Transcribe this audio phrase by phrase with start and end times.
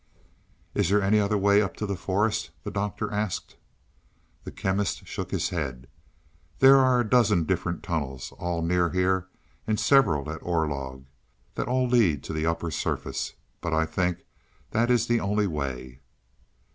[0.73, 3.55] "Is there any other way up to the forest?" the Doctor asked.
[4.45, 5.87] The Chemist shook his head.
[6.57, 9.27] "There are a dozen different tunnels, all near here,
[9.67, 11.05] and several at Orlog,
[11.53, 13.33] that all lead to the upper surface.
[13.61, 14.25] But I think
[14.71, 16.01] that is the only way."